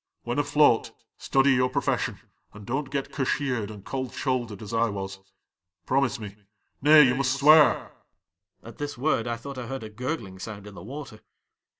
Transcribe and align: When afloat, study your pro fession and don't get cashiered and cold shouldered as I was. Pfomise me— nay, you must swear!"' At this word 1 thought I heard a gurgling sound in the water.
When 0.23 0.39
afloat, 0.39 0.93
study 1.19 1.51
your 1.51 1.69
pro 1.69 1.83
fession 1.83 2.17
and 2.55 2.65
don't 2.65 2.89
get 2.89 3.11
cashiered 3.11 3.69
and 3.69 3.85
cold 3.85 4.13
shouldered 4.15 4.59
as 4.63 4.73
I 4.73 4.89
was. 4.89 5.19
Pfomise 5.85 6.17
me— 6.19 6.35
nay, 6.81 7.03
you 7.03 7.13
must 7.13 7.37
swear!"' 7.37 7.91
At 8.63 8.79
this 8.79 8.97
word 8.97 9.27
1 9.27 9.37
thought 9.37 9.59
I 9.59 9.67
heard 9.67 9.83
a 9.83 9.89
gurgling 9.91 10.39
sound 10.39 10.65
in 10.65 10.73
the 10.73 10.81
water. 10.81 11.19